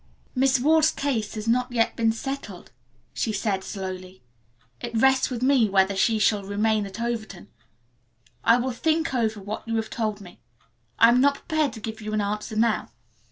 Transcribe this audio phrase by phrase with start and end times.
[0.33, 2.71] "Miss Ward's case has not yet been settled,"
[3.13, 4.23] she said slowly.
[4.79, 7.49] "It rests with me whether she shall remain at Overton.
[8.43, 10.39] I will think over what you have told me.
[10.97, 12.89] I am not prepared to give you an answer now.